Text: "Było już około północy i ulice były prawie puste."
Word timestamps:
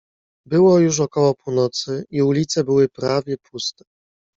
"Było 0.47 0.79
już 0.79 0.99
około 0.99 1.35
północy 1.35 2.05
i 2.09 2.21
ulice 2.21 2.63
były 2.63 2.89
prawie 2.89 3.37
puste." 3.37 3.85